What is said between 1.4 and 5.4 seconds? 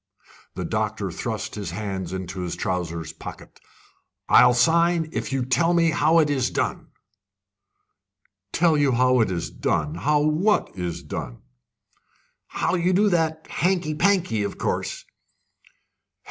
his hands into his trousers' pockets. "I'll sign, if